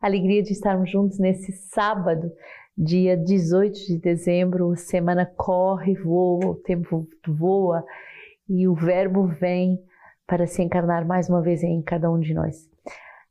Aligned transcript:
Alegria 0.00 0.42
de 0.42 0.52
estarmos 0.52 0.90
juntos 0.90 1.18
nesse 1.18 1.52
sábado, 1.52 2.32
dia 2.74 3.18
18 3.18 3.74
de 3.86 3.98
dezembro. 3.98 4.70
A 4.72 4.76
semana 4.76 5.26
corre, 5.26 5.94
voa, 5.94 6.52
o 6.52 6.54
tempo 6.54 7.06
voa 7.28 7.84
e 8.48 8.66
o 8.66 8.74
Verbo 8.74 9.26
vem 9.26 9.78
para 10.26 10.46
se 10.46 10.62
encarnar 10.62 11.06
mais 11.06 11.28
uma 11.28 11.42
vez 11.42 11.62
em 11.62 11.82
cada 11.82 12.10
um 12.10 12.18
de 12.18 12.32
nós. 12.32 12.66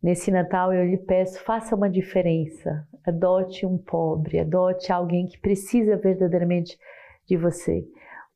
Nesse 0.02 0.30
Natal 0.30 0.72
eu 0.72 0.86
lhe 0.86 0.98
peço, 0.98 1.44
faça 1.44 1.76
uma 1.76 1.90
diferença. 1.90 2.88
Adote 3.04 3.66
um 3.66 3.80
pobre, 3.80 4.40
adote 4.40 4.92
alguém 4.92 5.26
que 5.26 5.40
precisa 5.40 5.98
verdadeiramente 5.98 6.78
de 7.28 7.36
você. 7.36 7.84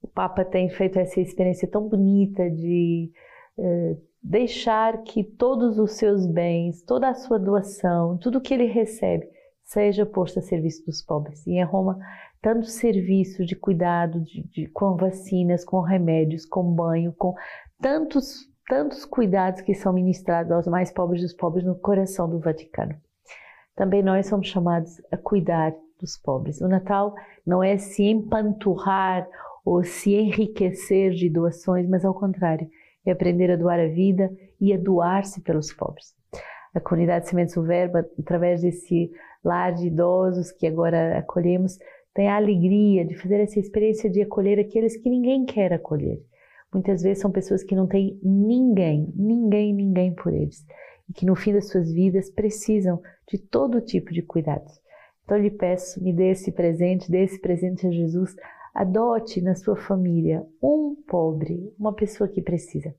O 0.02 0.07
Papa 0.07 0.43
tem 0.43 0.71
feito 0.71 0.97
essa 0.97 1.21
experiência 1.21 1.70
tão 1.70 1.88
bonita 1.88 2.50
de 2.50 3.11
eh, 3.59 3.95
deixar 4.23 5.03
que 5.03 5.23
todos 5.23 5.77
os 5.77 5.93
seus 5.93 6.25
bens, 6.25 6.81
toda 6.83 7.09
a 7.09 7.13
sua 7.13 7.37
doação, 7.37 8.17
tudo 8.17 8.39
que 8.39 8.53
ele 8.53 8.65
recebe, 8.65 9.27
seja 9.65 10.05
posto 10.05 10.39
a 10.39 10.41
serviço 10.41 10.85
dos 10.85 11.02
pobres. 11.02 11.45
E 11.45 11.52
em 11.52 11.63
Roma, 11.63 11.99
tanto 12.41 12.67
serviço 12.67 13.45
de 13.45 13.55
cuidado 13.55 14.21
de, 14.21 14.43
de, 14.43 14.67
com 14.67 14.95
vacinas, 14.95 15.65
com 15.65 15.81
remédios, 15.81 16.45
com 16.45 16.63
banho, 16.63 17.13
com 17.17 17.35
tantos, 17.81 18.48
tantos 18.67 19.03
cuidados 19.03 19.62
que 19.62 19.73
são 19.73 19.91
ministrados 19.91 20.51
aos 20.51 20.67
mais 20.67 20.91
pobres 20.91 21.21
dos 21.21 21.34
pobres 21.34 21.65
no 21.65 21.76
coração 21.76 22.29
do 22.29 22.40
Vaticano. 22.40 22.95
Também 23.76 24.03
nós 24.03 24.27
somos 24.27 24.48
chamados 24.48 25.01
a 25.12 25.17
cuidar 25.17 25.73
dos 25.99 26.17
pobres. 26.17 26.62
O 26.62 26.67
Natal 26.67 27.13
não 27.45 27.63
é 27.63 27.77
se 27.77 28.03
empanturrar 28.03 29.27
ou 29.65 29.84
se 29.84 30.13
enriquecer 30.13 31.12
de 31.12 31.29
doações, 31.29 31.87
mas 31.90 32.05
ao 32.05 32.13
contrário, 32.13 32.70
é 33.05 33.12
aprender 33.12 33.52
a 33.52 33.55
doar 33.55 33.80
a 33.80 33.88
vida 33.88 34.31
e 34.59 34.73
a 34.73 34.77
doar-se 34.77 35.41
pelos 35.41 35.73
pobres. 35.73 36.13
A 36.73 36.80
comunidade 36.80 37.29
Sementes 37.29 37.55
do 37.55 37.63
Verbo, 37.63 37.99
através 38.20 38.62
desse 38.62 39.12
lar 39.43 39.73
de 39.73 39.88
idosos 39.88 40.52
que 40.52 40.66
agora 40.66 41.17
acolhemos, 41.17 41.77
tem 42.13 42.27
a 42.27 42.35
alegria 42.35 43.05
de 43.05 43.15
fazer 43.15 43.40
essa 43.40 43.59
experiência 43.59 44.09
de 44.09 44.21
acolher 44.21 44.59
aqueles 44.59 44.98
que 44.98 45.09
ninguém 45.09 45.46
quer 45.46 45.74
acolher. 45.74 46.21
Muitas 46.74 47.01
vezes 47.04 47.21
são 47.21 47.31
pessoas 47.31 47.63
que 47.63 47.76
não 47.76 47.87
têm 47.87 48.20
ninguém, 48.24 49.13
ninguém, 49.15 49.74
ninguém 49.74 50.13
por 50.13 50.34
eles 50.34 50.65
e 51.09 51.13
que 51.13 51.26
no 51.26 51.35
fim 51.35 51.54
das 51.54 51.70
suas 51.70 51.91
vidas 51.91 52.29
precisam 52.29 53.01
de 53.27 53.37
todo 53.37 53.81
tipo 53.81 54.12
de 54.12 54.21
cuidados. 54.21 54.81
Então 55.24 55.37
lhe 55.37 55.51
peço, 55.51 56.04
me 56.04 56.12
dê 56.12 56.31
esse 56.31 56.51
presente, 56.51 57.09
dê 57.09 57.24
esse 57.24 57.40
presente 57.40 57.87
a 57.87 57.91
Jesus 57.91 58.35
Adote 58.74 59.41
na 59.41 59.55
sua 59.55 59.76
família 59.76 60.46
um 60.62 60.96
pobre, 61.07 61.74
uma 61.77 61.93
pessoa 61.93 62.27
que 62.27 62.41
precisa. 62.41 62.93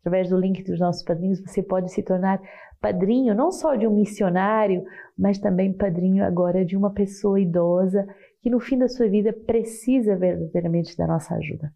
Através 0.00 0.30
do 0.30 0.36
link 0.36 0.64
dos 0.64 0.80
nossos 0.80 1.04
padrinhos, 1.04 1.40
você 1.40 1.62
pode 1.62 1.92
se 1.92 2.02
tornar 2.02 2.42
padrinho 2.80 3.34
não 3.34 3.52
só 3.52 3.76
de 3.76 3.86
um 3.86 3.94
missionário, 3.94 4.84
mas 5.16 5.38
também 5.38 5.72
padrinho 5.72 6.24
agora 6.24 6.64
de 6.64 6.76
uma 6.76 6.90
pessoa 6.90 7.40
idosa 7.40 8.04
que 8.42 8.50
no 8.50 8.58
fim 8.58 8.76
da 8.76 8.88
sua 8.88 9.08
vida 9.08 9.32
precisa 9.32 10.16
verdadeiramente 10.16 10.96
da 10.96 11.06
nossa 11.06 11.36
ajuda. 11.36 11.72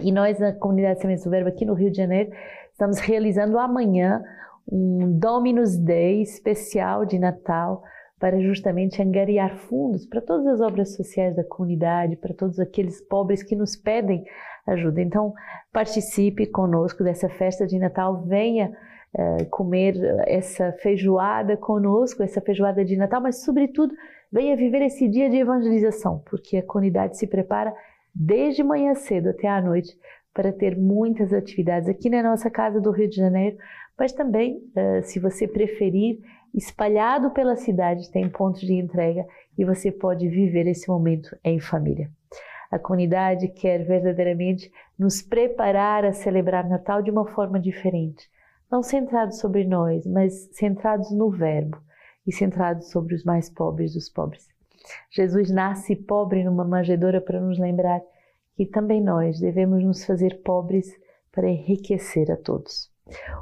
E 0.00 0.12
nós, 0.12 0.38
na 0.38 0.52
comunidade 0.52 1.00
Sementes 1.00 1.24
do 1.24 1.30
Verbo 1.30 1.48
aqui 1.48 1.64
no 1.64 1.74
Rio 1.74 1.90
de 1.90 1.96
Janeiro, 1.96 2.30
estamos 2.70 2.98
realizando 2.98 3.58
amanhã 3.58 4.22
um 4.70 5.18
Dominus 5.18 5.78
Day 5.78 6.20
especial 6.22 7.06
de 7.06 7.18
Natal 7.18 7.82
para 8.22 8.38
justamente 8.40 9.02
angariar 9.02 9.56
fundos 9.56 10.06
para 10.06 10.20
todas 10.20 10.46
as 10.46 10.60
obras 10.60 10.94
sociais 10.94 11.34
da 11.34 11.42
comunidade, 11.42 12.14
para 12.14 12.32
todos 12.32 12.60
aqueles 12.60 13.00
pobres 13.00 13.42
que 13.42 13.56
nos 13.56 13.74
pedem 13.74 14.24
ajuda. 14.64 15.02
Então, 15.02 15.34
participe 15.72 16.46
conosco 16.46 17.02
dessa 17.02 17.28
festa 17.28 17.66
de 17.66 17.80
Natal, 17.80 18.22
venha 18.22 18.72
uh, 19.12 19.44
comer 19.50 19.96
essa 20.24 20.70
feijoada 20.74 21.56
conosco, 21.56 22.22
essa 22.22 22.40
feijoada 22.40 22.84
de 22.84 22.96
Natal, 22.96 23.20
mas, 23.20 23.42
sobretudo, 23.42 23.92
venha 24.30 24.56
viver 24.56 24.82
esse 24.82 25.08
dia 25.08 25.28
de 25.28 25.38
evangelização, 25.38 26.22
porque 26.30 26.58
a 26.58 26.62
comunidade 26.62 27.18
se 27.18 27.26
prepara 27.26 27.74
desde 28.14 28.62
manhã 28.62 28.94
cedo 28.94 29.30
até 29.30 29.48
à 29.48 29.60
noite 29.60 29.98
para 30.32 30.52
ter 30.52 30.78
muitas 30.78 31.32
atividades 31.32 31.88
aqui 31.88 32.08
na 32.08 32.22
nossa 32.22 32.48
casa 32.48 32.80
do 32.80 32.92
Rio 32.92 33.08
de 33.08 33.16
Janeiro, 33.16 33.56
mas 33.98 34.12
também, 34.12 34.58
uh, 34.76 35.02
se 35.02 35.18
você 35.18 35.48
preferir, 35.48 36.20
espalhado 36.54 37.30
pela 37.30 37.56
cidade 37.56 38.10
tem 38.10 38.28
pontos 38.28 38.60
de 38.60 38.74
entrega 38.74 39.26
e 39.56 39.64
você 39.64 39.90
pode 39.90 40.28
viver 40.28 40.66
esse 40.66 40.88
momento 40.88 41.36
em 41.42 41.58
família. 41.60 42.10
A 42.70 42.78
comunidade 42.78 43.48
quer 43.48 43.84
verdadeiramente 43.84 44.72
nos 44.98 45.20
preparar 45.20 46.04
a 46.04 46.12
celebrar 46.12 46.68
Natal 46.68 47.02
de 47.02 47.10
uma 47.10 47.26
forma 47.26 47.60
diferente, 47.60 48.30
não 48.70 48.82
centrados 48.82 49.38
sobre 49.38 49.64
nós, 49.64 50.06
mas 50.06 50.48
centrados 50.52 51.10
no 51.10 51.30
Verbo 51.30 51.78
e 52.26 52.32
centrados 52.32 52.90
sobre 52.90 53.14
os 53.14 53.24
mais 53.24 53.50
pobres 53.50 53.92
dos 53.94 54.08
pobres. 54.08 54.48
Jesus 55.10 55.50
nasce 55.50 55.94
pobre 55.94 56.42
numa 56.44 56.64
manjedoura 56.64 57.20
para 57.20 57.40
nos 57.40 57.58
lembrar 57.58 58.00
que 58.56 58.66
também 58.66 59.02
nós 59.02 59.38
devemos 59.38 59.82
nos 59.82 60.04
fazer 60.04 60.42
pobres 60.42 60.98
para 61.30 61.48
enriquecer 61.48 62.30
a 62.30 62.36
todos. 62.36 62.90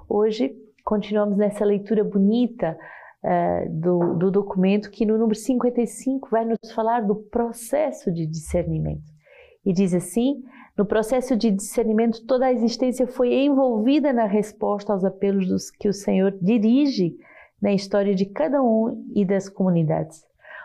Hoje 0.08 0.54
continuamos 0.84 1.36
nessa 1.36 1.64
leitura 1.64 2.02
bonita 2.02 2.76
uh, 3.24 3.68
do, 3.70 4.14
do 4.14 4.30
documento, 4.30 4.90
que 4.90 5.06
no 5.06 5.18
número 5.18 5.34
55 5.34 6.28
vai 6.30 6.44
nos 6.44 6.72
falar 6.74 7.00
do 7.00 7.14
processo 7.14 8.12
de 8.12 8.26
discernimento. 8.26 9.10
E 9.64 9.72
diz 9.72 9.94
assim: 9.94 10.42
no 10.76 10.86
processo 10.86 11.36
de 11.36 11.50
discernimento, 11.50 12.24
toda 12.26 12.46
a 12.46 12.52
existência 12.52 13.06
foi 13.06 13.34
envolvida 13.34 14.12
na 14.12 14.24
resposta 14.24 14.92
aos 14.92 15.04
apelos 15.04 15.46
dos 15.46 15.70
que 15.70 15.88
o 15.88 15.92
Senhor 15.92 16.34
dirige 16.40 17.16
na 17.60 17.72
história 17.72 18.14
de 18.14 18.24
cada 18.24 18.62
um 18.62 19.04
e 19.14 19.24
das 19.24 19.48
comunidades. 19.48 20.24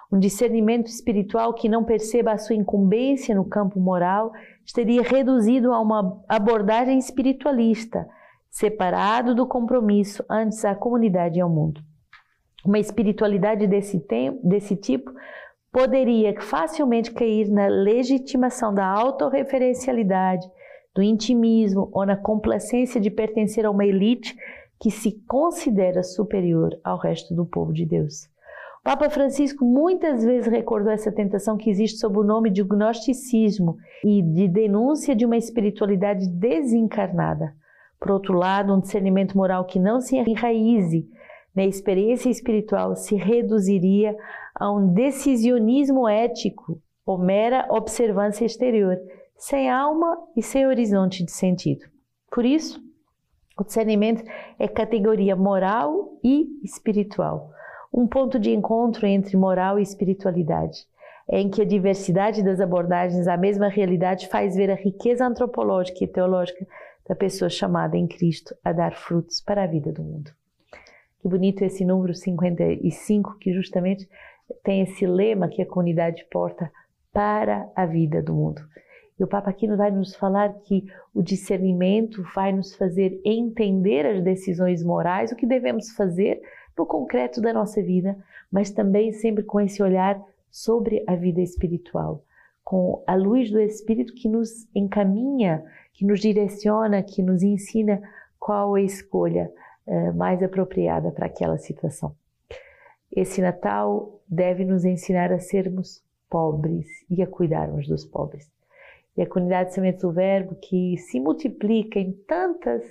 Um 0.10 0.18
discernimento 0.18 0.88
espiritual 0.88 1.54
que 1.54 1.68
não 1.68 1.84
perceba 1.84 2.32
a 2.32 2.38
sua 2.38 2.56
incumbência 2.56 3.36
no 3.36 3.44
campo 3.44 3.80
moral 3.80 4.32
estaria 4.64 5.02
reduzido 5.02 5.74
a 5.74 5.82
uma 5.82 6.24
abordagem 6.30 6.98
espiritualista, 6.98 8.08
separado 8.50 9.36
do 9.36 9.46
compromisso 9.46 10.24
antes 10.30 10.64
à 10.64 10.74
comunidade 10.74 11.40
e 11.40 11.42
ao 11.42 11.50
mundo. 11.50 11.82
Uma 12.66 12.80
espiritualidade 12.80 13.68
desse, 13.68 14.00
tempo, 14.00 14.40
desse 14.44 14.76
tipo 14.76 15.14
poderia 15.72 16.34
facilmente 16.42 17.12
cair 17.12 17.48
na 17.48 17.68
legitimação 17.68 18.74
da 18.74 18.88
autorreferencialidade, 18.88 20.50
do 20.96 21.04
intimismo 21.04 21.90
ou 21.92 22.06
na 22.06 22.18
complacência 22.18 23.00
de 23.00 23.12
pertencer 23.12 23.66
a 23.66 23.70
uma 23.70 23.86
elite 23.86 24.36
que 24.80 24.90
se 24.90 25.12
considera 25.28 26.02
superior 26.02 26.76
ao 26.84 26.98
resto 26.98 27.36
do 27.36 27.46
povo 27.46 27.72
de 27.72 27.86
Deus. 27.86 28.26
O 28.80 28.84
Papa 28.84 29.10
Francisco 29.10 29.64
muitas 29.64 30.24
vezes 30.24 30.48
recordou 30.48 30.92
essa 30.92 31.12
tentação 31.12 31.58
que 31.58 31.70
existe 31.70 32.00
sob 32.00 32.18
o 32.18 32.24
nome 32.24 32.50
de 32.50 32.64
gnosticismo 32.64 33.78
e 34.04 34.22
de 34.22 34.48
denúncia 34.48 35.16
de 35.16 35.26
uma 35.26 35.38
espiritualidade 35.38 36.28
desencarnada. 36.30 37.54
Por 38.00 38.12
outro 38.12 38.34
lado, 38.34 38.74
um 38.74 38.80
discernimento 38.80 39.38
moral 39.38 39.66
que 39.66 39.80
não 39.80 40.00
se 40.02 40.16
enraize 40.16 41.08
na 41.56 41.66
experiência 41.66 42.30
espiritual 42.30 42.96
se 42.96 43.16
reduziria 43.16 44.16
a 44.54 44.72
um 44.72 44.94
decisionismo 44.94 46.08
ético 46.08 46.82
ou 47.06 47.18
mera 47.18 47.68
observância 47.70 48.46
exterior, 48.46 48.98
sem 49.38 49.70
alma 49.70 50.18
e 50.36 50.42
sem 50.42 50.68
horizonte 50.68 51.24
de 51.24 51.32
sentido. 51.32 51.86
Por 52.30 52.44
isso, 52.46 52.84
o 53.58 53.64
discernimento 53.64 54.24
é 54.60 54.68
categoria 54.68 55.36
moral 55.36 56.20
e 56.24 56.48
espiritual, 56.64 57.52
um 57.94 58.06
ponto 58.06 58.38
de 58.38 58.52
encontro 58.52 59.06
entre 59.06 59.38
moral 59.38 59.80
e 59.80 59.84
espiritualidade, 59.84 60.86
em 61.30 61.50
que 61.50 61.62
a 61.62 61.66
diversidade 61.66 62.44
das 62.44 62.60
abordagens 62.60 63.28
à 63.28 63.38
mesma 63.38 63.70
realidade 63.70 64.28
faz 64.28 64.56
ver 64.56 64.70
a 64.70 64.76
riqueza 64.76 65.26
antropológica 65.26 66.04
e 66.04 66.08
teológica 66.08 66.68
da 67.08 67.16
pessoa 67.16 67.50
chamada 67.50 67.96
em 67.96 68.08
Cristo 68.08 68.56
a 68.64 68.74
dar 68.74 68.96
frutos 68.96 69.40
para 69.40 69.64
a 69.64 69.68
vida 69.68 69.92
do 69.92 70.04
mundo. 70.04 70.32
Que 71.26 71.30
bonito 71.30 71.64
esse 71.64 71.84
número 71.84 72.14
55, 72.14 73.40
que 73.40 73.52
justamente 73.52 74.08
tem 74.64 74.84
esse 74.84 75.08
lema 75.08 75.48
que 75.48 75.60
a 75.60 75.66
comunidade 75.66 76.24
porta 76.30 76.72
para 77.12 77.68
a 77.76 77.84
vida 77.84 78.22
do 78.22 78.32
mundo. 78.32 78.62
E 79.20 79.24
o 79.24 79.28
Papa 79.28 79.50
Aquino 79.50 79.76
vai 79.76 79.90
nos 79.90 80.16
falar 80.16 80.54
que 80.60 80.86
o 81.16 81.24
discernimento 81.24 82.24
vai 82.36 82.54
nos 82.54 82.76
fazer 82.76 83.20
entender 83.26 84.06
as 84.06 84.24
decisões 84.24 84.84
morais, 84.84 85.32
o 85.32 85.36
que 85.36 85.48
devemos 85.48 85.90
fazer 85.94 86.40
no 86.78 86.86
concreto 86.86 87.42
da 87.42 87.52
nossa 87.52 87.82
vida, 87.82 88.16
mas 88.52 88.70
também 88.70 89.12
sempre 89.12 89.44
com 89.44 89.60
esse 89.60 89.82
olhar 89.82 90.22
sobre 90.52 91.04
a 91.08 91.16
vida 91.16 91.42
espiritual, 91.42 92.24
com 92.64 93.04
a 93.08 93.16
luz 93.16 93.50
do 93.50 93.60
Espírito 93.60 94.14
que 94.14 94.30
nos 94.30 94.68
encaminha, 94.76 95.66
que 95.92 96.06
nos 96.06 96.20
direciona, 96.20 97.02
que 97.02 97.24
nos 97.24 97.42
ensina 97.42 98.00
qual 98.40 98.76
a 98.76 98.82
escolha 98.84 99.52
eh, 99.88 100.12
mais 100.12 100.42
apropriada 100.42 101.12
para 101.12 101.28
aquela 101.28 101.58
situação. 101.58 102.16
Esse 103.16 103.42
Natal 103.42 104.20
deve 104.28 104.66
nos 104.66 104.84
ensinar 104.84 105.32
a 105.32 105.40
sermos 105.40 106.04
pobres 106.30 106.88
e 107.10 107.22
a 107.22 107.28
cuidarmos 107.28 107.88
dos 107.88 108.06
pobres. 108.06 108.52
E 109.16 109.22
a 109.22 109.28
comunidade 109.28 109.74
Sementes 109.74 110.02
do 110.02 110.12
Verbo, 110.12 110.56
que 110.56 110.98
se 110.98 111.20
multiplica 111.20 112.00
em 112.00 112.12
tantas 112.28 112.84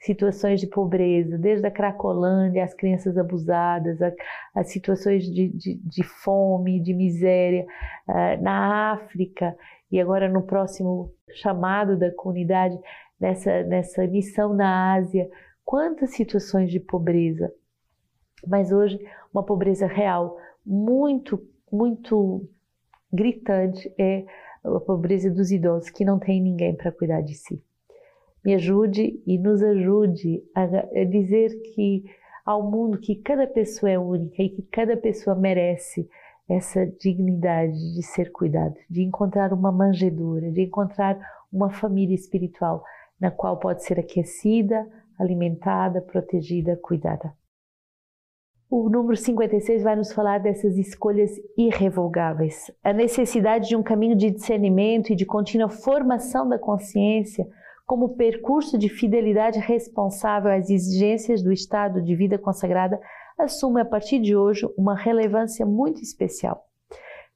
situações 0.00 0.60
de 0.60 0.66
pobreza, 0.66 1.36
desde 1.36 1.66
a 1.66 1.70
Cracolândia, 1.70 2.64
as 2.64 2.74
crianças 2.74 3.18
abusadas, 3.18 3.98
as 4.54 4.68
situações 4.68 5.24
de, 5.24 5.48
de, 5.48 5.74
de, 5.74 6.02
fome, 6.02 6.80
de 6.80 6.94
miséria, 6.94 7.66
uh, 8.08 8.42
na 8.42 8.92
África 8.92 9.56
e 9.90 10.00
agora 10.00 10.28
no 10.28 10.42
próximo 10.42 11.12
chamado 11.34 11.98
da 11.98 12.10
comunidade, 12.12 12.78
nessa, 13.20 13.62
nessa 13.64 14.06
missão 14.06 14.54
na 14.54 14.94
Ásia, 14.94 15.28
quantas 15.66 16.10
situações 16.10 16.70
de 16.70 16.78
pobreza. 16.78 17.52
Mas 18.46 18.70
hoje, 18.70 18.98
uma 19.34 19.42
pobreza 19.42 19.86
real, 19.86 20.38
muito, 20.64 21.44
muito 21.70 22.48
gritante, 23.12 23.92
é 23.98 24.24
a 24.64 24.80
pobreza 24.80 25.28
dos 25.28 25.50
idosos 25.50 25.90
que 25.90 26.04
não 26.04 26.18
tem 26.18 26.40
ninguém 26.40 26.74
para 26.74 26.92
cuidar 26.92 27.20
de 27.20 27.34
si. 27.34 27.62
Me 28.44 28.54
ajude 28.54 29.20
e 29.26 29.36
nos 29.38 29.60
ajude 29.60 30.42
a 30.54 30.66
dizer 31.04 31.50
que 31.74 32.04
ao 32.44 32.62
mundo 32.62 32.98
que 32.98 33.16
cada 33.16 33.44
pessoa 33.44 33.90
é 33.90 33.98
única 33.98 34.40
e 34.40 34.48
que 34.48 34.62
cada 34.62 34.96
pessoa 34.96 35.34
merece 35.34 36.08
essa 36.48 36.86
dignidade 36.86 37.94
de 37.94 38.02
ser 38.04 38.30
cuidado, 38.30 38.76
de 38.88 39.02
encontrar 39.02 39.52
uma 39.52 39.72
manjedoura, 39.72 40.52
de 40.52 40.62
encontrar 40.62 41.18
uma 41.52 41.70
família 41.70 42.14
espiritual 42.14 42.84
na 43.20 43.32
qual 43.32 43.58
pode 43.58 43.82
ser 43.82 43.98
aquecida, 43.98 44.86
alimentada, 45.18 46.00
protegida, 46.00 46.76
cuidada. 46.76 47.32
O 48.68 48.88
número 48.88 49.16
56 49.16 49.82
vai 49.82 49.94
nos 49.94 50.12
falar 50.12 50.38
dessas 50.38 50.76
escolhas 50.76 51.30
irrevogáveis, 51.56 52.70
a 52.82 52.92
necessidade 52.92 53.68
de 53.68 53.76
um 53.76 53.82
caminho 53.82 54.16
de 54.16 54.30
discernimento 54.30 55.12
e 55.12 55.16
de 55.16 55.24
contínua 55.24 55.68
formação 55.68 56.48
da 56.48 56.58
consciência 56.58 57.46
como 57.86 58.16
percurso 58.16 58.76
de 58.76 58.88
fidelidade 58.88 59.60
responsável 59.60 60.50
às 60.50 60.68
exigências 60.68 61.42
do 61.42 61.52
estado 61.52 62.02
de 62.02 62.16
vida 62.16 62.36
consagrada 62.36 63.00
assume 63.38 63.80
a 63.80 63.84
partir 63.84 64.18
de 64.18 64.34
hoje 64.34 64.66
uma 64.76 64.96
relevância 64.96 65.64
muito 65.64 66.02
especial. 66.02 66.64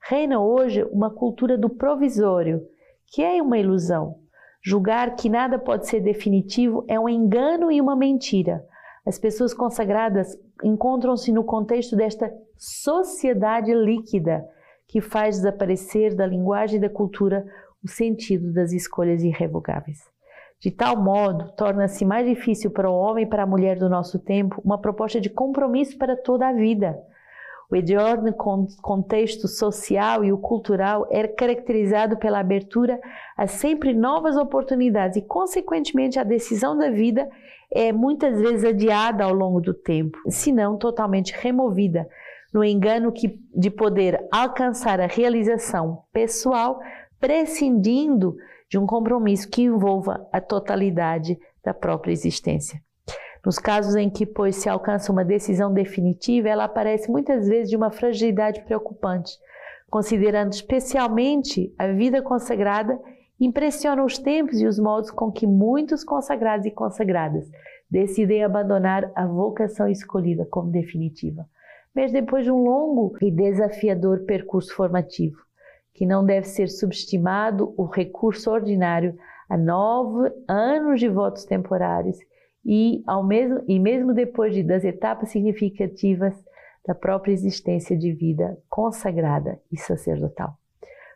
Reina 0.02 0.40
hoje 0.40 0.82
uma 0.90 1.10
cultura 1.10 1.56
do 1.56 1.70
provisório, 1.70 2.62
que 3.06 3.22
é 3.22 3.40
uma 3.40 3.58
ilusão. 3.58 4.16
Julgar 4.62 5.16
que 5.16 5.28
nada 5.28 5.58
pode 5.58 5.86
ser 5.86 6.00
definitivo 6.00 6.84
é 6.86 7.00
um 7.00 7.08
engano 7.08 7.72
e 7.72 7.80
uma 7.80 7.96
mentira. 7.96 8.64
As 9.06 9.18
pessoas 9.18 9.54
consagradas 9.54 10.38
encontram-se 10.62 11.32
no 11.32 11.44
contexto 11.44 11.96
desta 11.96 12.30
sociedade 12.58 13.72
líquida 13.72 14.46
que 14.86 15.00
faz 15.00 15.36
desaparecer 15.36 16.14
da 16.14 16.26
linguagem 16.26 16.76
e 16.76 16.80
da 16.80 16.90
cultura 16.90 17.46
o 17.82 17.88
sentido 17.88 18.52
das 18.52 18.72
escolhas 18.72 19.22
irrevogáveis. 19.22 20.00
De 20.60 20.70
tal 20.70 20.94
modo, 20.94 21.50
torna-se 21.52 22.04
mais 22.04 22.26
difícil 22.26 22.70
para 22.70 22.90
o 22.90 22.94
homem 22.94 23.24
e 23.24 23.28
para 23.28 23.44
a 23.44 23.46
mulher 23.46 23.78
do 23.78 23.88
nosso 23.88 24.18
tempo 24.18 24.60
uma 24.62 24.78
proposta 24.78 25.18
de 25.18 25.30
compromisso 25.30 25.96
para 25.96 26.14
toda 26.14 26.46
a 26.46 26.52
vida. 26.52 26.98
O 27.70 27.76
hediondo 27.76 28.34
contexto 28.82 29.46
social 29.46 30.24
e 30.24 30.32
o 30.32 30.38
cultural 30.38 31.06
é 31.08 31.28
caracterizado 31.28 32.16
pela 32.16 32.40
abertura 32.40 33.00
a 33.36 33.46
sempre 33.46 33.94
novas 33.94 34.36
oportunidades 34.36 35.16
e, 35.16 35.22
consequentemente, 35.22 36.18
a 36.18 36.24
decisão 36.24 36.76
da 36.76 36.90
vida 36.90 37.30
é 37.72 37.92
muitas 37.92 38.40
vezes 38.40 38.64
adiada 38.64 39.22
ao 39.22 39.32
longo 39.32 39.60
do 39.60 39.72
tempo, 39.72 40.18
se 40.28 40.50
não 40.50 40.76
totalmente 40.76 41.32
removida, 41.32 42.08
no 42.52 42.64
engano 42.64 43.12
que, 43.12 43.38
de 43.54 43.70
poder 43.70 44.26
alcançar 44.32 45.00
a 45.00 45.06
realização 45.06 46.02
pessoal, 46.12 46.80
prescindindo 47.20 48.34
de 48.68 48.78
um 48.78 48.86
compromisso 48.86 49.48
que 49.48 49.62
envolva 49.62 50.26
a 50.32 50.40
totalidade 50.40 51.38
da 51.62 51.72
própria 51.72 52.10
existência. 52.12 52.82
Nos 53.44 53.58
casos 53.58 53.96
em 53.96 54.10
que, 54.10 54.26
pois, 54.26 54.56
se 54.56 54.68
alcança 54.68 55.10
uma 55.10 55.24
decisão 55.24 55.72
definitiva, 55.72 56.48
ela 56.48 56.64
aparece 56.64 57.10
muitas 57.10 57.48
vezes 57.48 57.70
de 57.70 57.76
uma 57.76 57.90
fragilidade 57.90 58.62
preocupante, 58.62 59.38
considerando 59.88 60.52
especialmente 60.52 61.74
a 61.78 61.88
vida 61.88 62.22
consagrada, 62.22 62.98
impressiona 63.38 64.04
os 64.04 64.18
tempos 64.18 64.60
e 64.60 64.66
os 64.66 64.78
modos 64.78 65.10
com 65.10 65.32
que 65.32 65.46
muitos 65.46 66.04
consagrados 66.04 66.66
e 66.66 66.70
consagradas 66.70 67.50
decidem 67.90 68.44
abandonar 68.44 69.10
a 69.14 69.26
vocação 69.26 69.88
escolhida 69.88 70.44
como 70.44 70.70
definitiva, 70.70 71.46
mesmo 71.94 72.20
depois 72.20 72.44
de 72.44 72.50
um 72.50 72.62
longo 72.62 73.16
e 73.20 73.30
desafiador 73.30 74.20
percurso 74.26 74.74
formativo 74.74 75.38
que 76.00 76.06
não 76.06 76.24
deve 76.24 76.46
ser 76.46 76.68
subestimado 76.68 77.74
o 77.76 77.84
recurso 77.84 78.50
ordinário 78.50 79.18
a 79.48 79.56
nove 79.56 80.32
anos 80.48 81.00
de 81.00 81.08
votos 81.08 81.44
temporários 81.44 82.16
e, 82.64 83.02
ao 83.06 83.24
mesmo, 83.26 83.62
e 83.66 83.78
mesmo 83.78 84.12
depois 84.12 84.54
de, 84.54 84.62
das 84.62 84.84
etapas 84.84 85.30
significativas 85.30 86.34
da 86.86 86.94
própria 86.94 87.32
existência 87.32 87.96
de 87.96 88.12
vida 88.12 88.58
consagrada 88.68 89.60
e 89.70 89.76
sacerdotal. 89.76 90.54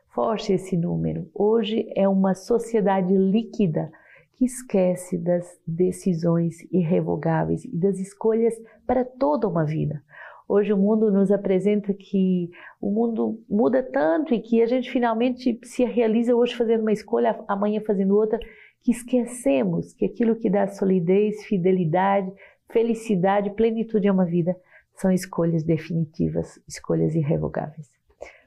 Forte 0.08 0.52
esse 0.52 0.76
número. 0.76 1.28
Hoje 1.34 1.90
é 1.96 2.08
uma 2.08 2.34
sociedade 2.34 3.12
líquida 3.16 3.90
que 4.36 4.44
esquece 4.44 5.18
das 5.18 5.58
decisões 5.66 6.56
irrevogáveis 6.72 7.64
e 7.64 7.76
das 7.76 7.98
escolhas 7.98 8.54
para 8.86 9.04
toda 9.04 9.48
uma 9.48 9.64
vida. 9.64 10.02
Hoje 10.46 10.72
o 10.72 10.76
mundo 10.76 11.10
nos 11.10 11.30
apresenta 11.30 11.94
que 11.94 12.50
o 12.80 12.90
mundo 12.90 13.42
muda 13.48 13.82
tanto 13.82 14.34
e 14.34 14.40
que 14.40 14.62
a 14.62 14.66
gente 14.66 14.90
finalmente 14.90 15.58
se 15.64 15.84
realiza 15.84 16.34
hoje 16.34 16.54
fazendo 16.54 16.82
uma 16.82 16.92
escolha, 16.92 17.42
amanhã 17.48 17.80
fazendo 17.80 18.14
outra, 18.14 18.38
que 18.84 18.92
esquecemos 18.92 19.94
que 19.94 20.04
aquilo 20.04 20.36
que 20.36 20.50
dá 20.50 20.68
solidez, 20.68 21.42
fidelidade, 21.46 22.30
felicidade, 22.70 23.50
plenitude 23.54 24.06
a 24.06 24.12
uma 24.12 24.26
vida 24.26 24.54
são 24.94 25.10
escolhas 25.10 25.64
definitivas, 25.64 26.60
escolhas 26.68 27.14
irrevogáveis. 27.14 27.88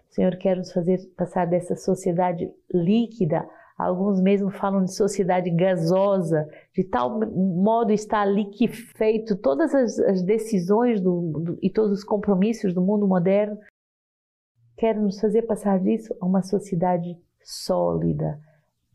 O 0.10 0.14
Senhor 0.14 0.38
quer 0.38 0.56
nos 0.56 0.72
fazer 0.72 1.00
passar 1.18 1.46
dessa 1.46 1.76
sociedade 1.76 2.50
líquida 2.72 3.48
Alguns 3.78 4.20
mesmo 4.20 4.50
falam 4.50 4.84
de 4.84 4.92
sociedade 4.92 5.52
gasosa, 5.52 6.50
de 6.74 6.84
tal 6.84 7.20
modo 7.30 7.92
está 7.92 8.26
liquefeito 8.26 9.36
todas 9.36 9.72
as, 9.76 10.00
as 10.00 10.24
decisões 10.24 11.00
do, 11.00 11.40
do, 11.40 11.60
e 11.62 11.70
todos 11.70 12.00
os 12.00 12.04
compromissos 12.04 12.74
do 12.74 12.82
mundo 12.82 13.08
moderno. 13.08 13.60
Quer 14.76 14.96
nos 14.96 15.20
fazer 15.20 15.44
passar 15.44 15.80
disso 15.80 16.16
a 16.20 16.26
uma 16.26 16.42
sociedade 16.42 17.20
sólida, 17.44 18.40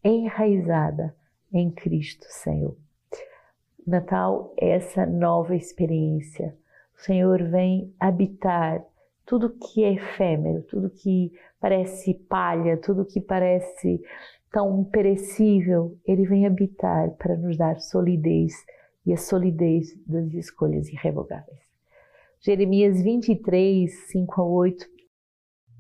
enraizada 0.03 1.15
em 1.53 1.71
Cristo 1.71 2.25
Senhor. 2.29 2.77
Natal 3.87 4.55
é 4.57 4.71
essa 4.71 5.05
nova 5.05 5.57
experiência. 5.57 6.57
O 6.97 7.03
Senhor 7.03 7.43
vem 7.43 7.93
habitar 7.99 8.85
tudo 9.27 9.51
que 9.51 9.83
é 9.85 9.95
efêmero, 9.95 10.63
tudo 10.63 10.91
que 10.91 11.33
parece 11.61 12.15
palha, 12.15 12.77
tudo 12.77 13.05
que 13.05 13.21
parece 13.21 14.01
tão 14.53 14.85
perecível, 14.85 15.97
ele 16.07 16.27
vem 16.27 16.47
habitar 16.47 17.11
para 17.13 17.37
nos 17.37 17.57
dar 17.57 17.81
solidez 17.81 18.53
e 19.07 19.13
a 19.13 19.17
solidez 19.17 19.97
das 20.07 20.33
escolhas 20.35 20.89
irrevogáveis. 20.89 21.59
Jeremias 22.41 23.03
23, 23.03 23.91
5 24.11 24.41
a 24.41 24.45
8. 24.45 24.87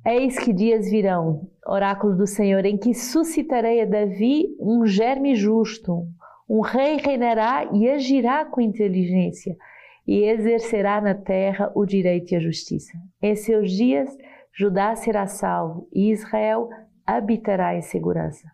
Eis 0.04 0.36
que 0.36 0.52
dias 0.52 0.90
virão, 0.90 1.48
oráculo 1.64 2.16
do 2.16 2.26
Senhor, 2.26 2.64
em 2.64 2.76
que 2.76 2.92
suscitarei 2.92 3.80
a 3.82 3.84
Davi 3.84 4.56
um 4.58 4.84
germe 4.84 5.36
justo, 5.36 6.08
um 6.48 6.60
rei 6.60 6.96
reinará 6.96 7.70
e 7.72 7.88
agirá 7.88 8.44
com 8.44 8.60
inteligência 8.60 9.56
e 10.04 10.24
exercerá 10.24 11.00
na 11.00 11.14
terra 11.14 11.70
o 11.74 11.86
direito 11.86 12.32
e 12.32 12.36
a 12.36 12.40
justiça. 12.40 12.92
Em 13.22 13.36
seus 13.36 13.70
dias, 13.70 14.10
Judá 14.52 14.96
será 14.96 15.28
salvo 15.28 15.88
e 15.92 16.10
Israel 16.10 16.68
habitará 17.06 17.76
em 17.76 17.82
segurança. 17.82 18.50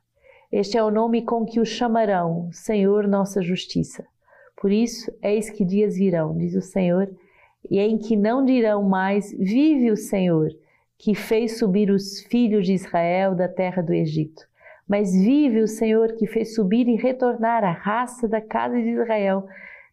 Este 0.52 0.76
é 0.76 0.82
o 0.82 0.90
nome 0.90 1.22
com 1.22 1.46
que 1.46 1.60
o 1.60 1.64
chamarão, 1.64 2.50
Senhor 2.52 3.08
nossa 3.08 3.40
justiça. 3.40 4.04
Por 4.60 4.70
isso, 4.70 5.10
eis 5.22 5.48
que 5.48 5.64
dias 5.64 5.96
virão, 5.96 6.36
diz 6.36 6.54
o 6.54 6.62
Senhor, 6.62 7.10
e 7.70 7.78
em 7.78 7.96
que 7.96 8.16
não 8.16 8.44
dirão 8.44 8.82
mais: 8.82 9.32
Vive 9.32 9.90
o 9.90 9.96
Senhor, 9.96 10.50
que 10.98 11.14
fez 11.14 11.58
subir 11.58 11.90
os 11.90 12.20
filhos 12.22 12.66
de 12.66 12.72
Israel 12.72 13.34
da 13.34 13.48
terra 13.48 13.80
do 13.80 13.94
Egito. 13.94 14.42
Mas 14.86 15.12
vive 15.12 15.60
o 15.60 15.68
Senhor 15.68 16.14
que 16.14 16.26
fez 16.26 16.54
subir 16.54 16.88
e 16.88 16.96
retornar 16.96 17.62
a 17.62 17.70
raça 17.70 18.26
da 18.26 18.40
casa 18.40 18.74
de 18.74 18.88
Israel, 18.88 19.46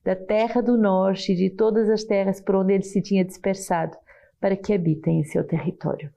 da 0.04 0.16
terra 0.16 0.62
do 0.62 0.78
norte 0.78 1.34
e 1.34 1.36
de 1.36 1.50
todas 1.50 1.90
as 1.90 2.04
terras 2.04 2.42
por 2.42 2.56
onde 2.56 2.74
ele 2.74 2.84
se 2.84 3.02
tinha 3.02 3.24
dispersado, 3.24 3.96
para 4.40 4.56
que 4.56 4.74
habitem 4.74 5.20
em 5.20 5.24
seu 5.24 5.44
território. 5.46 6.10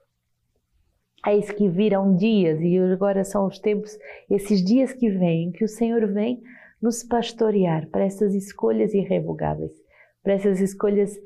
Eis 1.26 1.50
que 1.50 1.68
virão 1.68 2.14
dias, 2.14 2.60
e 2.60 2.78
agora 2.78 3.24
são 3.24 3.46
os 3.46 3.58
tempos, 3.58 3.98
esses 4.30 4.64
dias 4.64 4.92
que 4.92 5.10
vêm, 5.10 5.50
que 5.50 5.64
o 5.64 5.68
Senhor 5.68 6.06
vem 6.06 6.40
nos 6.80 7.02
pastorear 7.02 7.88
para 7.88 8.04
essas 8.04 8.34
escolhas 8.34 8.94
irrevogáveis, 8.94 9.72
para 10.22 10.34
essas 10.34 10.60
escolhas 10.60 11.18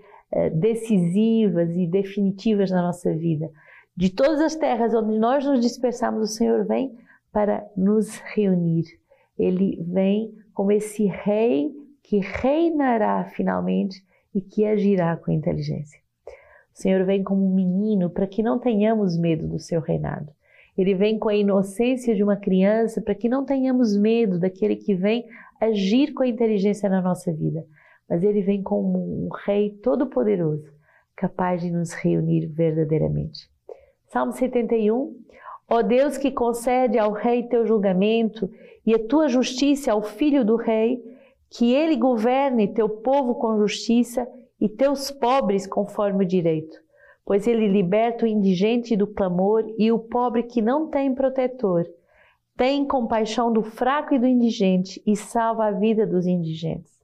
decisivas 0.50 1.76
e 1.76 1.86
definitivas 1.86 2.70
na 2.70 2.82
nossa 2.82 3.12
vida. 3.14 3.50
De 3.96 4.10
todas 4.10 4.40
as 4.40 4.56
terras 4.56 4.94
onde 4.94 5.18
nós 5.18 5.44
nos 5.44 5.60
dispersamos, 5.60 6.30
o 6.30 6.32
Senhor 6.32 6.64
vem 6.64 6.96
para 7.30 7.66
nos 7.76 8.18
reunir. 8.34 8.84
Ele 9.38 9.82
vem 9.86 10.34
como 10.54 10.72
esse 10.72 11.04
rei 11.06 11.70
que 12.02 12.18
reinará 12.18 13.24
finalmente 13.34 14.02
e 14.34 14.40
que 14.40 14.64
agirá 14.64 15.16
com 15.16 15.30
inteligência. 15.30 16.00
O 16.74 16.80
Senhor 16.80 17.04
vem 17.04 17.22
como 17.22 17.44
um 17.44 17.54
menino 17.54 18.08
para 18.08 18.26
que 18.26 18.42
não 18.42 18.58
tenhamos 18.58 19.16
medo 19.18 19.46
do 19.46 19.58
seu 19.58 19.80
reinado. 19.80 20.32
Ele 20.76 20.94
vem 20.94 21.18
com 21.18 21.28
a 21.28 21.34
inocência 21.34 22.14
de 22.14 22.22
uma 22.22 22.36
criança 22.36 23.02
para 23.02 23.14
que 23.14 23.28
não 23.28 23.44
tenhamos 23.44 23.96
medo 23.96 24.38
daquele 24.38 24.76
que 24.76 24.94
vem 24.94 25.26
agir 25.60 26.14
com 26.14 26.22
a 26.22 26.28
inteligência 26.28 26.88
na 26.88 27.02
nossa 27.02 27.30
vida. 27.32 27.64
Mas 28.12 28.22
ele 28.22 28.42
vem 28.42 28.62
como 28.62 28.98
um 28.98 29.30
rei 29.46 29.70
todo-poderoso, 29.70 30.70
capaz 31.16 31.62
de 31.62 31.70
nos 31.70 31.94
reunir 31.94 32.44
verdadeiramente. 32.44 33.48
Salmo 34.08 34.32
71. 34.34 35.16
Ó 35.66 35.80
Deus 35.80 36.18
que 36.18 36.30
concede 36.30 36.98
ao 36.98 37.12
rei 37.12 37.44
teu 37.44 37.64
julgamento 37.64 38.50
e 38.84 38.94
a 38.94 38.98
tua 38.98 39.28
justiça 39.28 39.92
ao 39.92 40.02
filho 40.02 40.44
do 40.44 40.56
rei, 40.56 41.02
que 41.48 41.72
ele 41.72 41.96
governe 41.96 42.74
teu 42.74 42.86
povo 42.86 43.36
com 43.36 43.56
justiça 43.56 44.28
e 44.60 44.68
teus 44.68 45.10
pobres 45.10 45.66
conforme 45.66 46.22
o 46.22 46.28
direito. 46.28 46.76
Pois 47.24 47.46
ele 47.46 47.66
liberta 47.66 48.26
o 48.26 48.28
indigente 48.28 48.94
do 48.94 49.06
clamor 49.06 49.64
e 49.78 49.90
o 49.90 49.98
pobre 49.98 50.42
que 50.42 50.60
não 50.60 50.90
tem 50.90 51.14
protetor. 51.14 51.86
Tem 52.58 52.86
compaixão 52.86 53.50
do 53.50 53.62
fraco 53.62 54.12
e 54.12 54.18
do 54.18 54.26
indigente 54.26 55.02
e 55.06 55.16
salva 55.16 55.64
a 55.64 55.70
vida 55.70 56.06
dos 56.06 56.26
indigentes. 56.26 57.01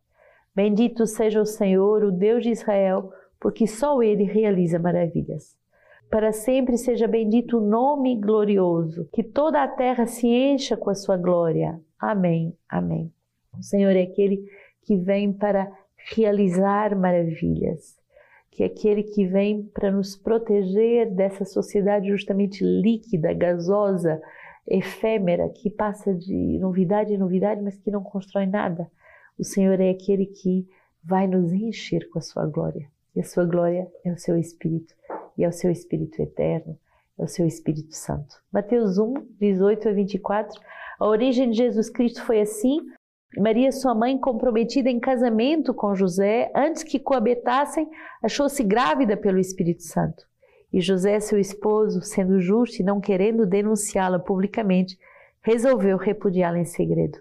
Bendito 0.58 1.06
seja 1.06 1.40
o 1.40 1.46
Senhor, 1.46 2.02
o 2.02 2.10
Deus 2.10 2.42
de 2.42 2.50
Israel, 2.50 3.12
porque 3.38 3.64
só 3.64 4.02
ele 4.02 4.24
realiza 4.24 4.76
maravilhas. 4.76 5.56
Para 6.10 6.32
sempre 6.32 6.76
seja 6.76 7.06
bendito 7.06 7.58
o 7.58 7.60
nome 7.60 8.16
glorioso, 8.16 9.08
que 9.12 9.22
toda 9.22 9.62
a 9.62 9.68
terra 9.68 10.04
se 10.04 10.26
encha 10.26 10.76
com 10.76 10.90
a 10.90 10.96
sua 10.96 11.16
glória. 11.16 11.80
Amém. 11.96 12.56
Amém. 12.68 13.12
O 13.56 13.62
Senhor 13.62 13.94
é 13.94 14.02
aquele 14.02 14.44
que 14.82 14.96
vem 14.96 15.32
para 15.32 15.70
realizar 16.12 16.96
maravilhas, 16.96 17.96
que 18.50 18.64
é 18.64 18.66
aquele 18.66 19.04
que 19.04 19.28
vem 19.28 19.62
para 19.62 19.92
nos 19.92 20.16
proteger 20.16 21.08
dessa 21.14 21.44
sociedade 21.44 22.08
justamente 22.08 22.64
líquida, 22.64 23.32
gasosa, 23.32 24.20
efêmera, 24.66 25.48
que 25.50 25.70
passa 25.70 26.12
de 26.12 26.58
novidade 26.58 27.14
em 27.14 27.16
novidade, 27.16 27.62
mas 27.62 27.78
que 27.78 27.92
não 27.92 28.02
constrói 28.02 28.46
nada. 28.46 28.90
O 29.38 29.44
Senhor 29.44 29.78
é 29.80 29.90
aquele 29.90 30.26
que 30.26 30.66
vai 31.02 31.26
nos 31.26 31.52
encher 31.52 32.08
com 32.10 32.18
a 32.18 32.22
sua 32.22 32.44
glória. 32.46 32.88
E 33.14 33.20
a 33.20 33.24
sua 33.24 33.44
glória 33.44 33.90
é 34.04 34.12
o 34.12 34.18
seu 34.18 34.36
Espírito, 34.36 34.94
e 35.36 35.44
é 35.44 35.48
o 35.48 35.52
seu 35.52 35.70
Espírito 35.70 36.20
eterno, 36.20 36.76
é 37.18 37.24
o 37.24 37.28
seu 37.28 37.46
Espírito 37.46 37.94
Santo. 37.94 38.36
Mateus 38.52 38.98
1, 38.98 39.14
18 39.40 39.88
a 39.88 39.92
24. 39.92 40.60
A 40.98 41.06
origem 41.06 41.50
de 41.50 41.56
Jesus 41.56 41.88
Cristo 41.88 42.22
foi 42.22 42.40
assim: 42.40 42.78
Maria, 43.36 43.70
sua 43.70 43.94
mãe, 43.94 44.18
comprometida 44.18 44.90
em 44.90 44.98
casamento 44.98 45.72
com 45.72 45.94
José, 45.94 46.50
antes 46.54 46.82
que 46.82 46.98
coabitassem, 46.98 47.88
achou-se 48.22 48.62
grávida 48.64 49.16
pelo 49.16 49.38
Espírito 49.38 49.84
Santo. 49.84 50.26
E 50.72 50.80
José, 50.80 51.18
seu 51.20 51.38
esposo, 51.38 52.02
sendo 52.02 52.40
justo 52.40 52.80
e 52.80 52.84
não 52.84 53.00
querendo 53.00 53.46
denunciá-la 53.46 54.18
publicamente, 54.18 54.98
resolveu 55.42 55.96
repudiá-la 55.96 56.58
em 56.58 56.64
segredo. 56.64 57.18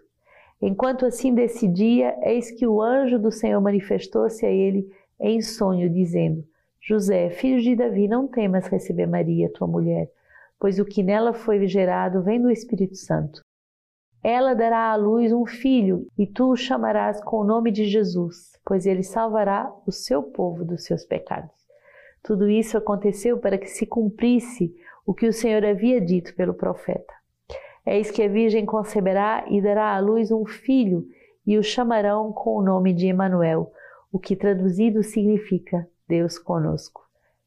Enquanto 0.61 1.05
assim 1.05 1.33
decidia, 1.33 2.17
eis 2.23 2.49
que 2.51 2.65
o 2.65 2.81
anjo 2.81 3.19
do 3.19 3.31
Senhor 3.31 3.61
manifestou-se 3.61 4.45
a 4.45 4.49
ele 4.49 4.89
em 5.19 5.41
sonho, 5.41 5.89
dizendo: 5.89 6.43
José, 6.81 7.29
filho 7.29 7.61
de 7.61 7.75
Davi, 7.75 8.07
não 8.07 8.27
temas 8.27 8.67
receber 8.67 9.07
Maria, 9.07 9.51
tua 9.51 9.67
mulher, 9.67 10.09
pois 10.59 10.79
o 10.79 10.85
que 10.85 11.03
nela 11.03 11.33
foi 11.33 11.67
gerado 11.67 12.23
vem 12.23 12.41
do 12.41 12.49
Espírito 12.49 12.95
Santo. 12.95 13.41
Ela 14.23 14.53
dará 14.53 14.91
à 14.91 14.95
luz 14.95 15.31
um 15.31 15.45
filho, 15.45 16.07
e 16.17 16.25
tu 16.25 16.51
o 16.51 16.55
chamarás 16.55 17.23
com 17.23 17.37
o 17.37 17.43
nome 17.43 17.71
de 17.71 17.85
Jesus, 17.85 18.51
pois 18.65 18.85
ele 18.85 19.03
salvará 19.03 19.71
o 19.85 19.91
seu 19.91 20.23
povo 20.23 20.65
dos 20.65 20.85
seus 20.85 21.05
pecados. 21.05 21.55
Tudo 22.23 22.49
isso 22.49 22.77
aconteceu 22.77 23.37
para 23.37 23.57
que 23.57 23.67
se 23.67 23.85
cumprisse 23.85 24.73
o 25.05 25.13
que 25.13 25.27
o 25.27 25.33
Senhor 25.33 25.63
havia 25.63 26.01
dito 26.01 26.35
pelo 26.35 26.53
profeta. 26.53 27.16
Eis 27.89 28.11
que 28.11 28.21
a 28.21 28.27
Virgem 28.27 28.65
conceberá 28.65 29.45
e 29.49 29.61
dará 29.61 29.95
à 29.95 29.99
luz 29.99 30.29
um 30.29 30.45
filho, 30.45 31.07
e 31.45 31.57
o 31.57 31.63
chamarão 31.63 32.33
com 32.33 32.57
o 32.57 32.61
nome 32.61 32.93
de 32.93 33.07
Emanuel, 33.07 33.71
o 34.11 34.19
que 34.19 34.35
traduzido 34.35 35.01
significa 35.01 35.87
Deus 36.05 36.37
conosco. 36.37 37.01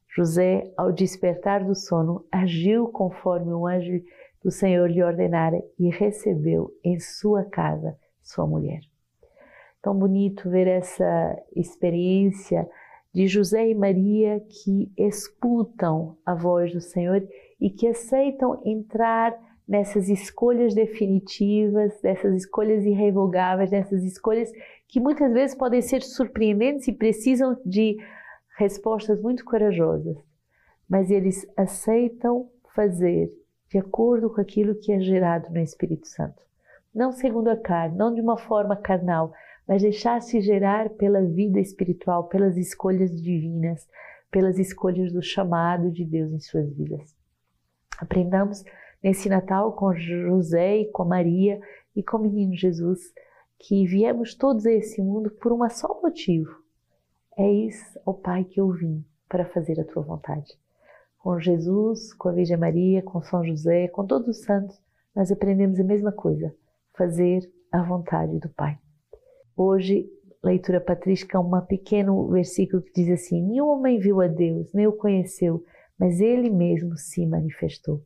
José, 0.09 0.73
ao 0.75 0.91
despertar 0.91 1.63
do 1.63 1.75
sono, 1.75 2.25
agiu 2.31 2.87
conforme 2.87 3.53
o 3.53 3.67
anjo 3.67 4.01
do 4.43 4.49
Senhor 4.49 4.89
lhe 4.89 5.03
ordenara 5.03 5.61
e 5.77 5.89
recebeu 5.89 6.71
em 6.83 6.99
sua 6.99 7.45
casa 7.45 7.95
sua 8.23 8.47
mulher. 8.47 8.79
Tão 9.79 9.93
bonito 9.93 10.49
ver 10.49 10.65
essa 10.65 11.39
experiência 11.55 12.67
de 13.13 13.27
José 13.27 13.69
e 13.69 13.75
Maria 13.75 14.39
que 14.39 14.91
escutam 14.97 16.17
a 16.25 16.33
voz 16.33 16.73
do 16.73 16.81
Senhor 16.81 17.21
e 17.59 17.69
que 17.69 17.85
aceitam 17.85 18.59
entrar 18.65 19.37
nessas 19.71 20.09
escolhas 20.09 20.75
definitivas, 20.75 21.97
dessas 22.01 22.35
escolhas 22.35 22.83
irrevogáveis, 22.83 23.69
dessas 23.69 24.03
escolhas 24.03 24.51
que 24.85 24.99
muitas 24.99 25.31
vezes 25.31 25.55
podem 25.55 25.81
ser 25.81 26.03
surpreendentes 26.03 26.89
e 26.89 26.91
precisam 26.91 27.57
de 27.65 27.95
respostas 28.57 29.21
muito 29.21 29.45
corajosas. 29.45 30.17
Mas 30.89 31.09
eles 31.09 31.49
aceitam 31.55 32.49
fazer 32.75 33.31
de 33.69 33.77
acordo 33.77 34.29
com 34.29 34.41
aquilo 34.41 34.75
que 34.75 34.91
é 34.91 34.99
gerado 34.99 35.49
no 35.49 35.59
Espírito 35.59 36.05
Santo. 36.05 36.43
Não 36.93 37.13
segundo 37.13 37.47
a 37.47 37.55
carne, 37.55 37.97
não 37.97 38.13
de 38.13 38.19
uma 38.19 38.37
forma 38.37 38.75
carnal, 38.75 39.31
mas 39.65 39.81
deixar-se 39.81 40.41
gerar 40.41 40.89
pela 40.89 41.21
vida 41.21 41.61
espiritual, 41.61 42.25
pelas 42.25 42.57
escolhas 42.57 43.09
divinas, 43.21 43.87
pelas 44.29 44.59
escolhas 44.59 45.13
do 45.13 45.21
chamado 45.21 45.89
de 45.89 46.03
Deus 46.03 46.33
em 46.33 46.39
suas 46.41 46.69
vidas. 46.73 47.15
Aprendamos 47.97 48.65
nesse 49.03 49.29
Natal 49.29 49.73
com 49.73 49.93
José 49.93 50.79
e 50.79 50.91
com 50.91 51.05
Maria 51.05 51.59
e 51.95 52.03
com 52.03 52.17
o 52.17 52.21
menino 52.21 52.55
Jesus 52.55 52.99
que 53.59 53.85
viemos 53.85 54.35
todos 54.35 54.65
a 54.65 54.71
esse 54.71 55.01
mundo 55.01 55.29
por 55.29 55.51
um 55.53 55.69
só 55.69 55.99
motivo. 56.01 56.61
Eis, 57.37 57.97
ó 58.05 58.13
Pai, 58.13 58.43
que 58.43 58.59
eu 58.59 58.69
vim 58.71 59.05
para 59.29 59.45
fazer 59.45 59.79
a 59.79 59.85
tua 59.85 60.01
vontade 60.01 60.59
com 61.21 61.39
Jesus, 61.39 62.13
com 62.13 62.29
a 62.29 62.31
Virgem 62.31 62.57
Maria, 62.57 63.01
com 63.01 63.21
São 63.21 63.45
José, 63.45 63.87
com 63.87 64.05
todos 64.05 64.27
os 64.27 64.43
santos, 64.43 64.79
nós 65.15 65.31
aprendemos 65.31 65.79
a 65.79 65.83
mesma 65.83 66.11
coisa: 66.11 66.53
fazer 66.97 67.49
a 67.71 67.83
vontade 67.83 68.39
do 68.39 68.49
Pai. 68.49 68.77
Hoje, 69.55 70.09
leitura 70.43 70.81
patrística, 70.81 71.39
um 71.39 71.61
pequeno 71.61 72.27
versículo 72.29 72.81
que 72.81 72.93
diz 72.93 73.09
assim: 73.09 73.41
Nenhum 73.41 73.69
homem 73.69 73.99
viu 73.99 74.21
a 74.21 74.27
Deus, 74.27 74.73
nem 74.73 74.87
o 74.87 74.93
conheceu, 74.93 75.63
mas 75.97 76.19
ele 76.19 76.49
mesmo 76.49 76.97
se 76.97 77.25
manifestou. 77.25 78.01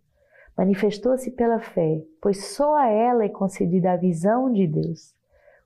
Manifestou-se 0.58 1.30
pela 1.32 1.60
fé, 1.60 2.02
pois 2.22 2.46
só 2.56 2.76
a 2.76 2.88
ela 2.88 3.26
é 3.26 3.30
concedida 3.30 3.92
a 3.92 3.98
visão 3.98 4.52
de 4.52 4.66
Deus. 4.66 5.14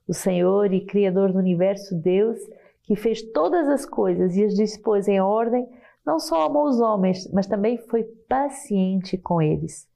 O 0.06 0.12
Senhor 0.12 0.72
e 0.72 0.84
Criador 0.84 1.32
do 1.32 1.38
universo, 1.38 1.94
Deus, 1.94 2.38
que 2.82 2.96
fez 2.96 3.22
todas 3.22 3.68
as 3.68 3.86
coisas 3.86 4.36
e 4.36 4.44
as 4.44 4.54
dispôs 4.54 5.06
em 5.06 5.20
ordem, 5.20 5.68
não 6.04 6.18
só 6.18 6.46
amou 6.46 6.64
os 6.64 6.80
homens, 6.80 7.30
mas 7.32 7.46
também 7.46 7.78
foi 7.78 8.02
paciente 8.28 9.16
com 9.16 9.40
eles. 9.40 9.88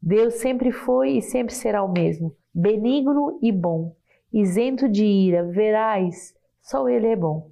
Deus 0.00 0.34
sempre 0.34 0.70
foi 0.70 1.16
e 1.16 1.22
sempre 1.22 1.52
será 1.52 1.82
o 1.82 1.90
mesmo, 1.90 2.36
benigno 2.54 3.38
e 3.42 3.50
bom, 3.50 3.96
isento 4.32 4.88
de 4.88 5.04
ira, 5.04 5.42
verais, 5.42 6.34
só 6.62 6.88
Ele 6.88 7.08
é 7.08 7.16
bom. 7.16 7.50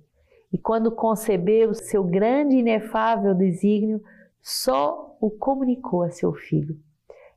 E 0.53 0.59
quando 0.59 0.93
concebeu 0.93 1.75
seu 1.75 2.05
grande 2.05 2.55
e 2.55 2.61
inefável 2.61 3.35
desígnio, 3.35 4.01
só 4.41 5.17
o 5.21 5.31
comunicou 5.31 6.03
a 6.03 6.11
seu 6.11 6.33
filho. 6.33 6.79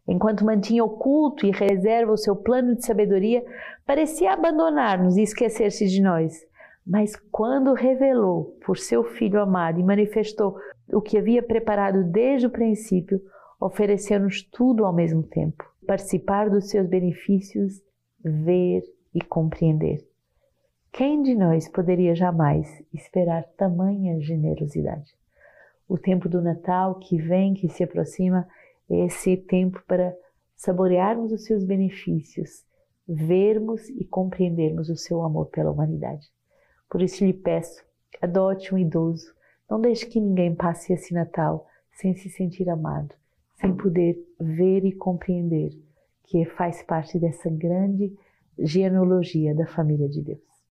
Enquanto 0.08 0.46
mantinha 0.46 0.84
oculto 0.84 1.46
e 1.46 1.52
reserva 1.52 2.14
o 2.14 2.18
seu 2.18 2.36
plano 2.36 2.76
de 2.76 2.86
sabedoria, 2.86 3.44
parecia 3.86 4.32
abandonar-nos 4.32 5.18
e 5.18 5.22
esquecer-se 5.22 5.88
de 5.88 6.02
nós. 6.02 6.46
Mas 6.86 7.18
quando 7.30 7.74
revelou 7.74 8.58
por 8.66 8.78
seu 8.78 9.04
Filho 9.04 9.42
amado 9.42 9.80
e 9.80 9.84
manifestou 9.84 10.58
o 10.94 11.02
que 11.02 11.18
havia 11.18 11.44
preparado 11.44 12.06
desde 12.06 12.48
o 12.48 12.50
princípio, 12.50 13.22
ofereceu-nos 13.60 14.42
tudo 14.44 14.86
ao 14.86 14.94
mesmo 14.94 15.24
tempo, 15.24 15.66
participar 15.86 16.50
dos 16.50 16.70
seus 16.70 16.88
benefícios, 16.88 17.82
ver 18.24 18.84
e 19.14 19.22
compreender. 19.22 20.08
Quem 20.94 21.22
de 21.22 21.36
nós 21.36 21.68
poderia 21.68 22.16
jamais 22.16 22.68
esperar 22.94 23.44
tamanha 23.58 24.20
generosidade? 24.22 25.12
O 25.88 25.98
tempo 25.98 26.30
do 26.30 26.42
Natal 26.42 26.96
que 26.96 27.18
vem, 27.18 27.54
que 27.54 27.68
se 27.68 27.84
aproxima, 27.84 28.48
esse 28.90 29.38
tempo 29.38 29.84
para 29.88 30.16
saborearmos 30.56 31.32
os 31.32 31.46
seus 31.46 31.64
benefícios, 31.64 32.66
vermos 33.08 33.88
e 33.90 34.04
compreendermos 34.06 34.90
o 34.90 34.96
seu 34.96 35.22
amor 35.22 35.48
pela 35.48 35.72
humanidade. 35.72 36.28
Por 36.90 37.02
isso 37.02 37.24
lhe 37.24 37.34
peço, 37.34 37.84
adote 38.22 38.74
um 38.74 38.78
idoso. 38.78 39.34
Não 39.70 39.80
deixe 39.80 40.06
que 40.06 40.20
ninguém 40.20 40.56
passe 40.56 40.94
esse 40.94 41.14
Natal 41.14 41.68
sem 41.92 42.16
se 42.16 42.30
sentir 42.30 42.70
amado, 42.70 43.14
sem 43.60 43.76
poder 43.76 44.18
ver 44.40 44.86
e 44.86 44.94
compreender 44.94 45.72
que 46.24 46.46
faz 46.46 46.84
parte 46.84 47.20
dessa 47.20 47.50
grande 47.50 48.14
genealogia 48.60 49.54
da 49.56 49.66
família 49.68 50.08
de 50.10 50.22
Deus. 50.22 50.57